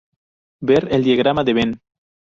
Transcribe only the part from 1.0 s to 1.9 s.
Diagrama de Venn.